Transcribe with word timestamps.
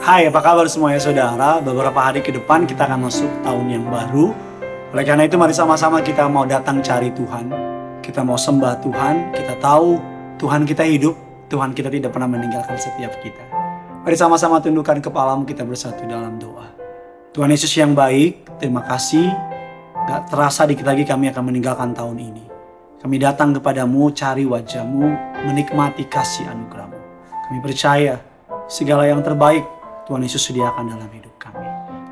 Hai, 0.00 0.24
apa 0.32 0.40
kabar 0.40 0.64
semuanya 0.64 0.96
saudara? 0.96 1.60
Beberapa 1.60 2.00
hari 2.00 2.24
ke 2.24 2.32
depan 2.32 2.64
kita 2.64 2.88
akan 2.88 3.04
masuk 3.04 3.28
tahun 3.44 3.68
yang 3.68 3.84
baru. 3.84 4.32
Oleh 4.96 5.04
karena 5.04 5.28
itu 5.28 5.36
mari 5.36 5.52
sama-sama 5.52 6.00
kita 6.00 6.24
mau 6.24 6.48
datang 6.48 6.80
cari 6.80 7.12
Tuhan. 7.12 7.52
Kita 8.00 8.24
mau 8.24 8.40
sembah 8.40 8.80
Tuhan. 8.80 9.36
Kita 9.36 9.60
tahu 9.60 10.00
Tuhan 10.40 10.64
kita 10.64 10.88
hidup. 10.88 11.12
Tuhan 11.52 11.76
kita 11.76 11.92
tidak 11.92 12.16
pernah 12.16 12.32
meninggalkan 12.32 12.80
setiap 12.80 13.12
kita. 13.20 13.44
Mari 14.00 14.16
sama-sama 14.16 14.56
tundukkan 14.64 15.04
kepalamu 15.04 15.44
kita 15.44 15.68
bersatu 15.68 16.08
dalam 16.08 16.40
doa. 16.40 16.72
Tuhan 17.36 17.52
Yesus 17.52 17.76
yang 17.76 17.92
baik, 17.92 18.56
terima 18.56 18.80
kasih. 18.80 19.28
Gak 20.08 20.32
terasa 20.32 20.64
dikit 20.64 20.88
lagi 20.88 21.04
kami 21.04 21.28
akan 21.28 21.52
meninggalkan 21.52 21.92
tahun 21.92 22.16
ini. 22.16 22.44
Kami 23.04 23.20
datang 23.20 23.52
kepadamu, 23.52 24.16
cari 24.16 24.48
wajahmu, 24.48 25.44
menikmati 25.44 26.08
kasih 26.08 26.48
anugerahmu. 26.48 26.96
Kami 27.52 27.58
percaya 27.60 28.16
segala 28.64 29.04
yang 29.04 29.20
terbaik 29.20 29.79
Tuhan 30.10 30.26
Yesus 30.26 30.42
sediakan 30.50 30.90
dalam 30.90 31.06
hidup 31.14 31.38
kami. 31.38 31.62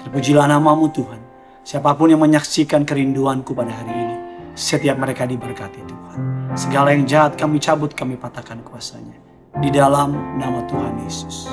Terpujilah 0.06 0.46
namamu 0.46 0.86
Tuhan. 0.94 1.18
Siapa 1.66 1.98
pun 1.98 2.06
yang 2.06 2.22
menyaksikan 2.22 2.86
kerinduanku 2.86 3.58
pada 3.58 3.74
hari 3.74 3.90
ini, 3.90 4.16
setiap 4.54 5.02
mereka 5.02 5.26
diberkati 5.26 5.82
Tuhan. 5.82 6.18
Segala 6.54 6.94
yang 6.94 7.02
jahat 7.10 7.34
kami 7.34 7.58
cabut, 7.58 7.90
kami 7.98 8.14
patahkan 8.14 8.62
kuasanya. 8.62 9.18
Di 9.58 9.74
dalam 9.74 10.14
nama 10.38 10.62
Tuhan 10.70 10.94
Yesus. 11.02 11.50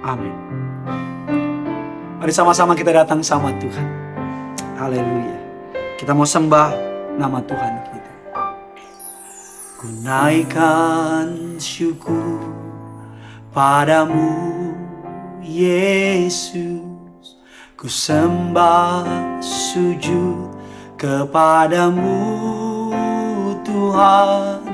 Amin. 0.00 0.32
Mari 2.16 2.32
sama-sama 2.32 2.72
kita 2.72 3.04
datang 3.04 3.20
sama 3.20 3.52
Tuhan. 3.60 3.84
Haleluya. 4.80 5.36
Kita 6.00 6.16
mau 6.16 6.24
sembah 6.24 6.72
nama 7.20 7.44
Tuhan 7.44 7.72
kita. 7.92 8.12
Ku 9.84 9.86
naikkan 10.00 11.60
syukur 11.60 12.40
padamu 13.52 14.73
Yesus 15.44 17.36
Ku 17.76 17.84
sembah 17.84 19.04
sujud 19.44 20.48
kepadamu 20.96 22.16
Tuhan. 23.60 24.64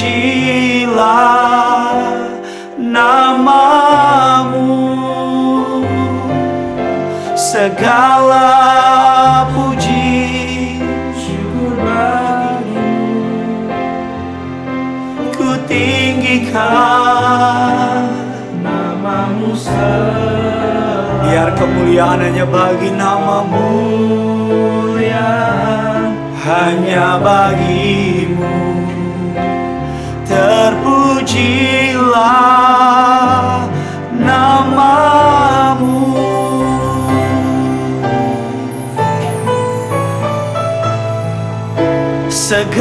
namamu 2.77 4.82
segala 7.53 8.49
puji 9.53 10.81
syukur 11.13 11.77
bagimu. 11.85 13.69
Ku 15.37 15.53
tinggikan 15.69 16.65
namamu 18.65 19.53
biar 21.29 21.53
kemuliaan 21.53 22.25
hanya 22.25 22.49
bagi 22.49 22.89
namamu. 22.97 23.69
Hanya 26.43 27.21
bagimu. 27.21 28.49
Terpujilah 30.25 31.53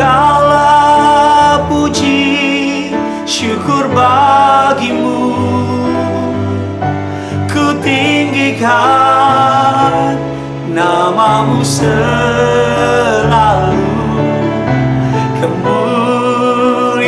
segala 0.01 1.61
puji 1.69 2.89
syukur 3.29 3.85
bagimu. 3.93 5.29
Ku 7.45 7.69
tinggikan 7.85 8.65
namamu 10.73 11.61
selalu. 11.61 11.93
Kemuliaan 15.37 17.05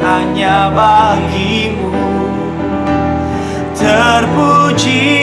hanya 0.00 0.72
bagimu. 0.72 1.92
Terpujilah 3.76 5.21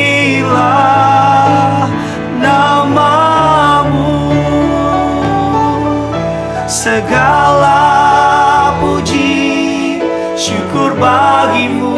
segala 7.10 8.70
puji 8.78 9.98
syukur 10.38 10.94
bagimu. 10.94 11.98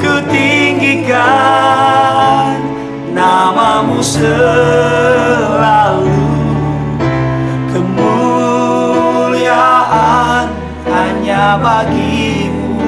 Ku 0.00 0.24
tinggikan 0.32 1.20
namamu 3.12 4.00
selalu. 4.00 5.36
Kemuliaan 7.76 8.88
hanya 10.88 11.60
bagimu. 11.60 12.80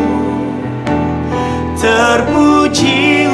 Terpujilah 1.77 3.29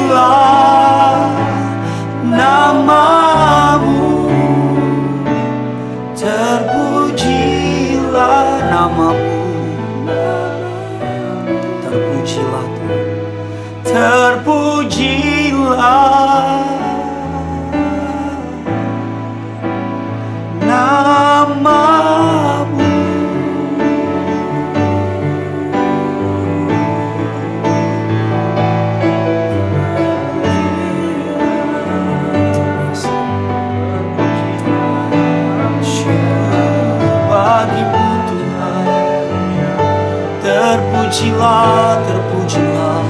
terpujilah, 41.15 41.95
terpujilah 42.03 43.07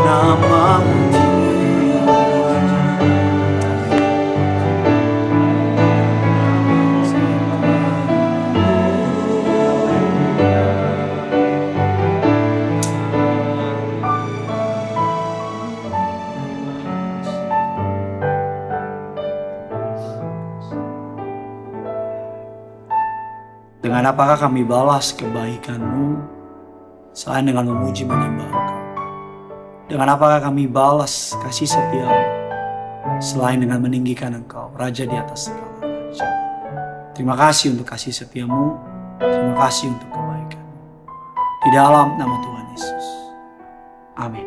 namamu. 0.00 1.04
Dengan 23.84 24.16
apakah 24.16 24.48
kami 24.48 24.64
balas 24.64 25.12
kebaikanmu 25.12 26.35
selain 27.16 27.48
dengan 27.48 27.64
memuji 27.72 28.04
menyembah 28.04 28.44
Engkau? 28.44 28.80
Dengan 29.88 30.12
apakah 30.12 30.44
kami 30.44 30.68
balas 30.68 31.32
kasih 31.40 31.64
setiamu 31.64 32.20
selain 33.24 33.64
dengan 33.64 33.80
meninggikan 33.80 34.36
Engkau, 34.36 34.68
Raja 34.76 35.08
di 35.08 35.16
atas 35.16 35.48
segala 35.48 35.80
raja? 35.80 36.28
Terima 37.16 37.32
kasih 37.32 37.72
untuk 37.72 37.88
kasih 37.88 38.12
setiamu, 38.12 38.76
terima 39.16 39.56
kasih 39.64 39.88
untuk 39.96 40.12
kebaikan. 40.12 40.64
Di 41.64 41.70
dalam 41.72 42.20
nama 42.20 42.36
Tuhan 42.44 42.64
Yesus. 42.76 43.06
Amin. 44.20 44.46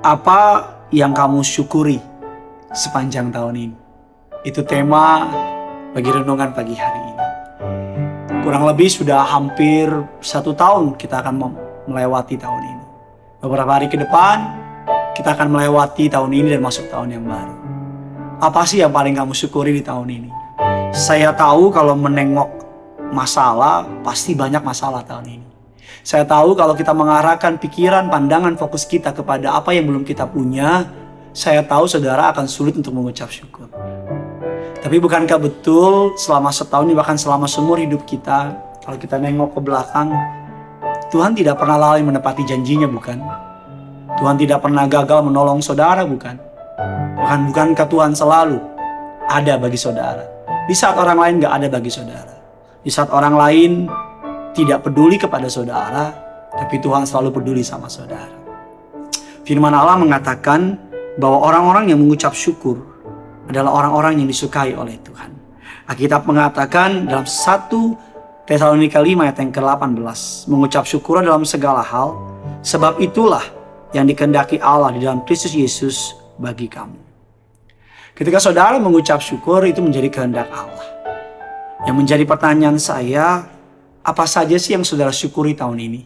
Apa 0.00 0.40
yang 0.96 1.12
kamu 1.12 1.44
syukuri 1.44 2.00
sepanjang 2.72 3.28
tahun 3.28 3.68
ini? 3.68 3.76
Itu 4.48 4.64
tema 4.64 5.28
bagi 5.92 6.08
renungan 6.08 6.56
pagi 6.56 6.72
hari 6.72 6.96
ini. 7.04 7.09
Kurang 8.40 8.64
lebih 8.64 8.88
sudah 8.88 9.20
hampir 9.20 9.84
satu 10.24 10.56
tahun 10.56 10.96
kita 10.96 11.20
akan 11.20 11.52
melewati 11.84 12.40
tahun 12.40 12.62
ini. 12.64 12.84
Beberapa 13.44 13.76
hari 13.76 13.92
ke 13.92 14.00
depan 14.00 14.40
kita 15.12 15.36
akan 15.36 15.52
melewati 15.52 16.08
tahun 16.08 16.32
ini 16.32 16.56
dan 16.56 16.64
masuk 16.64 16.88
tahun 16.88 17.20
yang 17.20 17.24
baru. 17.28 17.56
Apa 18.40 18.64
sih 18.64 18.80
yang 18.80 18.96
paling 18.96 19.12
kamu 19.12 19.36
syukuri 19.36 19.76
di 19.76 19.84
tahun 19.84 20.08
ini? 20.08 20.30
Saya 20.96 21.36
tahu 21.36 21.68
kalau 21.68 21.92
menengok 21.92 22.48
masalah, 23.12 23.84
pasti 24.00 24.32
banyak 24.32 24.64
masalah 24.64 25.04
tahun 25.04 25.36
ini. 25.36 25.48
Saya 26.00 26.24
tahu 26.24 26.56
kalau 26.56 26.72
kita 26.72 26.96
mengarahkan 26.96 27.60
pikiran, 27.60 28.08
pandangan, 28.08 28.56
fokus 28.56 28.88
kita 28.88 29.12
kepada 29.12 29.52
apa 29.52 29.76
yang 29.76 29.84
belum 29.84 30.00
kita 30.08 30.24
punya, 30.24 30.88
saya 31.36 31.60
tahu 31.60 31.84
saudara 31.84 32.32
akan 32.32 32.48
sulit 32.48 32.72
untuk 32.72 32.96
mengucap 32.96 33.28
syukur. 33.28 33.68
Tapi 34.80 34.96
bukankah 34.96 35.36
betul 35.36 36.16
selama 36.16 36.48
setahun 36.48 36.88
ini 36.88 36.96
bahkan 36.96 37.12
selama 37.20 37.44
seumur 37.44 37.76
hidup 37.76 38.08
kita, 38.08 38.56
kalau 38.80 38.96
kita 38.96 39.20
nengok 39.20 39.52
ke 39.52 39.60
belakang, 39.60 40.08
Tuhan 41.12 41.36
tidak 41.36 41.60
pernah 41.60 41.76
lalai 41.76 42.00
menepati 42.00 42.48
janjinya 42.48 42.88
bukan? 42.88 43.20
Tuhan 44.16 44.40
tidak 44.40 44.64
pernah 44.64 44.88
gagal 44.88 45.20
menolong 45.20 45.60
saudara 45.60 46.08
bukan? 46.08 46.32
Bahkan 47.20 47.40
bukankah 47.52 47.86
Tuhan 47.92 48.16
selalu 48.16 48.56
ada 49.28 49.60
bagi 49.60 49.76
saudara? 49.76 50.24
Di 50.64 50.72
saat 50.72 50.96
orang 50.96 51.18
lain 51.20 51.34
gak 51.44 51.54
ada 51.60 51.68
bagi 51.68 51.92
saudara. 51.92 52.34
Di 52.80 52.88
saat 52.88 53.12
orang 53.12 53.36
lain 53.36 53.70
tidak 54.56 54.88
peduli 54.88 55.20
kepada 55.20 55.52
saudara, 55.52 56.08
tapi 56.56 56.80
Tuhan 56.80 57.04
selalu 57.04 57.36
peduli 57.36 57.60
sama 57.60 57.86
saudara. 57.92 58.32
Firman 59.44 59.76
Allah 59.76 60.00
mengatakan 60.00 60.80
bahwa 61.20 61.44
orang-orang 61.52 61.92
yang 61.92 62.00
mengucap 62.00 62.32
syukur 62.32 62.89
adalah 63.50 63.82
orang-orang 63.82 64.22
yang 64.22 64.28
disukai 64.30 64.78
oleh 64.78 64.94
Tuhan. 65.02 65.34
Alkitab 65.90 66.22
mengatakan 66.30 67.10
dalam 67.10 67.26
1 67.26 68.46
Tesalonika 68.46 68.98
5 68.98 69.26
ayat 69.26 69.36
yang 69.38 69.50
ke-18, 69.54 70.18
mengucap 70.50 70.82
syukur 70.82 71.22
dalam 71.22 71.46
segala 71.46 71.86
hal, 71.86 72.18
sebab 72.66 72.98
itulah 72.98 73.42
yang 73.94 74.06
dikendaki 74.06 74.58
Allah 74.58 74.90
di 74.90 75.02
dalam 75.02 75.22
Kristus 75.22 75.54
Yesus 75.54 76.18
bagi 76.34 76.66
kamu. 76.66 76.98
Ketika 78.14 78.42
saudara 78.42 78.78
mengucap 78.82 79.22
syukur 79.22 79.62
itu 79.66 79.78
menjadi 79.78 80.10
kehendak 80.10 80.50
Allah. 80.50 80.82
Yang 81.86 81.96
menjadi 81.96 82.24
pertanyaan 82.26 82.76
saya, 82.82 83.46
apa 84.02 84.26
saja 84.26 84.58
sih 84.58 84.74
yang 84.74 84.82
saudara 84.82 85.14
syukuri 85.14 85.54
tahun 85.54 85.78
ini? 85.78 86.02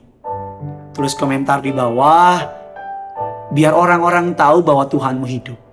Tulis 0.93 1.17
komentar 1.17 1.65
di 1.65 1.73
bawah, 1.73 2.45
biar 3.57 3.73
orang-orang 3.73 4.37
tahu 4.37 4.61
bahwa 4.61 4.85
Tuhanmu 4.85 5.25
hidup. 5.25 5.64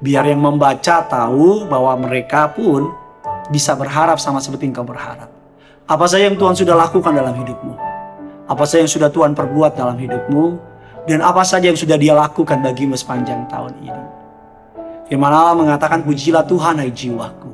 Biar 0.00 0.24
yang 0.24 0.40
membaca 0.40 1.04
tahu 1.04 1.68
bahwa 1.68 1.92
mereka 2.08 2.48
pun 2.48 2.88
bisa 3.52 3.76
berharap 3.76 4.16
sama 4.16 4.40
seperti 4.40 4.72
engkau 4.72 4.86
berharap. 4.86 5.28
Apa 5.84 6.08
saja 6.08 6.24
yang 6.24 6.40
Tuhan 6.40 6.56
sudah 6.56 6.72
lakukan 6.72 7.12
dalam 7.12 7.36
hidupmu? 7.36 7.74
Apa 8.48 8.64
saja 8.64 8.86
yang 8.86 8.92
sudah 8.92 9.12
Tuhan 9.12 9.36
perbuat 9.36 9.76
dalam 9.76 10.00
hidupmu? 10.00 10.44
Dan 11.04 11.20
apa 11.20 11.44
saja 11.44 11.68
yang 11.68 11.76
sudah 11.76 12.00
dia 12.00 12.16
lakukan 12.16 12.64
bagimu 12.64 12.96
sepanjang 12.96 13.44
tahun 13.50 13.76
ini? 13.82 14.04
Firman 15.10 15.34
Allah 15.34 15.58
mengatakan, 15.58 16.06
Pujilah 16.06 16.46
Tuhan 16.46 16.78
hai 16.78 16.94
jiwaku. 16.94 17.50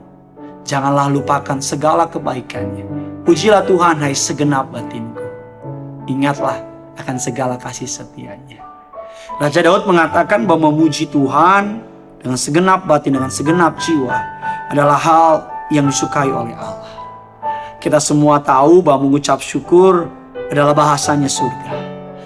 Janganlah 0.69 1.08
lupakan 1.08 1.58
segala 1.58 2.04
kebaikannya. 2.06 2.84
Pujilah 3.25 3.64
Tuhan 3.64 3.96
hai 4.04 4.12
segenap 4.12 4.69
batinku. 4.70 5.25
Ingatlah 6.06 6.60
akan 7.00 7.16
segala 7.16 7.56
kasih 7.56 7.88
setianya. 7.88 8.60
Raja 9.40 9.64
Daud 9.64 9.88
mengatakan 9.88 10.44
bahwa 10.44 10.70
memuji 10.70 11.08
Tuhan 11.08 11.81
dengan 12.26 12.34
segenap 12.43 12.90
batin, 12.90 13.14
dengan 13.14 13.31
segenap 13.31 13.78
jiwa 13.78 14.19
adalah 14.75 14.99
hal 14.99 15.32
yang 15.70 15.87
disukai 15.87 16.26
oleh 16.26 16.58
Allah. 16.58 16.90
Kita 17.78 18.02
semua 18.02 18.43
tahu 18.43 18.82
bahwa 18.82 19.06
mengucap 19.06 19.38
syukur 19.38 20.11
adalah 20.50 20.75
bahasanya 20.75 21.31
surga. 21.31 21.70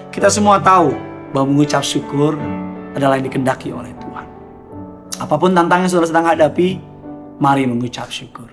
Kita 0.09 0.25
semua 0.33 0.57
tahu 0.57 0.89
bahwa 1.29 1.53
mengucap 1.53 1.85
syukur 1.85 2.33
adalah 2.97 3.21
yang 3.21 3.29
dikendaki 3.29 3.69
oleh 3.69 3.93
Tuhan. 4.01 4.25
Apa 5.21 5.37
pun 5.37 5.53
tantangan 5.53 5.85
yang 5.85 5.91
saudara 5.93 6.09
sedang 6.09 6.25
hadapi, 6.33 6.81
mari 7.37 7.69
mengucap 7.69 8.09
syukur. 8.09 8.49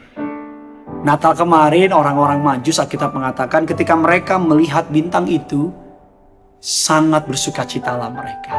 Natal 1.00 1.32
kemarin 1.32 1.96
orang-orang 1.96 2.44
Majus 2.44 2.76
Alkitab 2.76 3.16
mengatakan 3.16 3.64
ketika 3.64 3.96
mereka 3.96 4.36
melihat 4.36 4.84
bintang 4.92 5.24
itu 5.24 5.72
sangat 6.60 7.24
bersuka 7.24 7.64
citalah 7.64 8.12
mereka. 8.12 8.52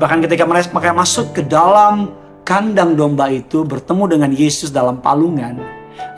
Bahkan 0.00 0.24
ketika 0.24 0.48
mereka 0.48 0.96
masuk 0.96 1.36
ke 1.36 1.44
dalam 1.44 2.21
kandang 2.42 2.98
domba 2.98 3.30
itu 3.30 3.62
bertemu 3.62 4.04
dengan 4.18 4.30
Yesus 4.34 4.74
dalam 4.74 4.98
palungan, 4.98 5.58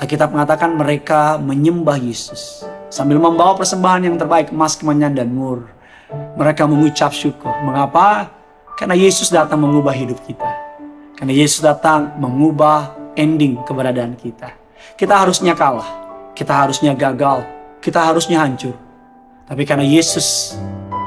Alkitab 0.00 0.32
mengatakan 0.32 0.74
mereka 0.74 1.36
menyembah 1.38 1.96
Yesus. 2.00 2.64
Sambil 2.88 3.18
membawa 3.18 3.58
persembahan 3.58 4.06
yang 4.06 4.16
terbaik, 4.16 4.54
emas, 4.54 4.78
kemenyan, 4.78 5.14
dan 5.14 5.34
mur. 5.34 5.66
Mereka 6.38 6.66
mengucap 6.70 7.10
syukur. 7.10 7.50
Mengapa? 7.66 8.30
Karena 8.78 8.94
Yesus 8.94 9.30
datang 9.30 9.62
mengubah 9.62 9.94
hidup 9.94 10.18
kita. 10.22 10.46
Karena 11.18 11.34
Yesus 11.34 11.62
datang 11.62 12.14
mengubah 12.18 12.94
ending 13.18 13.62
keberadaan 13.66 14.14
kita. 14.18 14.50
Kita 14.94 15.26
harusnya 15.26 15.58
kalah. 15.58 15.86
Kita 16.34 16.54
harusnya 16.54 16.94
gagal. 16.94 17.42
Kita 17.82 17.98
harusnya 18.02 18.42
hancur. 18.42 18.74
Tapi 19.46 19.62
karena 19.66 19.86
Yesus, 19.86 20.58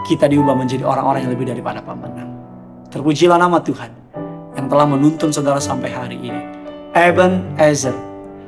kita 0.07 0.27
diubah 0.27 0.55
menjadi 0.55 0.83
orang-orang 0.83 1.27
yang 1.27 1.33
lebih 1.35 1.47
daripada 1.47 1.79
pemenang. 1.79 2.35
Terpujilah 2.91 3.39
nama 3.39 3.59
Tuhan 3.59 4.06
yang 4.57 4.65
telah 4.65 4.89
menuntun 4.89 5.29
saudara 5.29 5.61
sampai 5.61 5.93
hari 5.93 6.17
ini. 6.17 6.41
Eben 6.97 7.53
Ezer, 7.61 7.93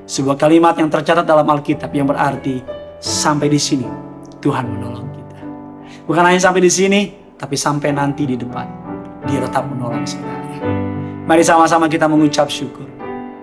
sebuah 0.09 0.41
kalimat 0.41 0.73
yang 0.81 0.89
tercatat 0.89 1.21
dalam 1.21 1.45
Alkitab 1.45 1.93
yang 1.93 2.09
berarti 2.09 2.65
sampai 2.97 3.47
di 3.47 3.61
sini 3.61 3.85
Tuhan 4.41 4.65
menolong 4.65 5.07
kita. 5.13 5.39
Bukan 6.09 6.23
hanya 6.25 6.41
sampai 6.41 6.65
di 6.65 6.71
sini, 6.73 7.01
tapi 7.37 7.53
sampai 7.53 7.93
nanti 7.93 8.25
di 8.25 8.35
depan 8.35 8.67
Dia 9.29 9.45
tetap 9.45 9.69
menolong 9.69 10.03
saudara. 10.03 10.39
Mari 11.29 11.45
sama-sama 11.45 11.85
kita 11.85 12.09
mengucap 12.09 12.49
syukur. 12.49 12.89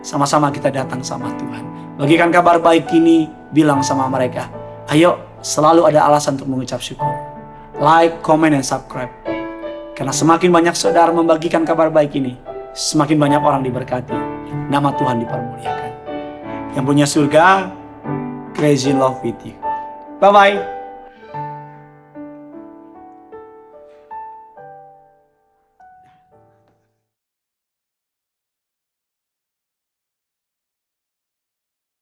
Sama-sama 0.03 0.51
kita 0.51 0.75
datang 0.75 1.07
sama 1.07 1.31
Tuhan. 1.39 1.63
Bagikan 2.03 2.35
kabar 2.35 2.59
baik 2.59 2.91
ini, 2.91 3.31
bilang 3.55 3.79
sama 3.87 4.11
mereka, 4.11 4.51
ayo 4.91 5.23
selalu 5.39 5.87
ada 5.87 6.03
alasan 6.03 6.35
untuk 6.35 6.51
mengucap 6.51 6.83
syukur. 6.83 7.15
Like, 7.79 8.27
comment, 8.27 8.51
dan 8.51 8.67
subscribe. 8.67 9.13
Karena 9.95 10.11
semakin 10.11 10.51
banyak 10.51 10.75
saudara 10.75 11.15
membagikan 11.15 11.63
kabar 11.63 11.95
baik 11.95 12.19
ini, 12.19 12.35
semakin 12.77 13.17
banyak 13.17 13.41
orang 13.41 13.65
diberkati. 13.65 14.13
Nama 14.69 14.93
Tuhan 15.01 15.25
dipermuliakan. 15.25 15.93
Yang 16.77 16.85
punya 16.85 17.07
surga, 17.09 17.47
crazy 18.53 18.93
love 18.93 19.17
with 19.25 19.41
you. 19.41 19.57
Bye-bye. 20.21 20.76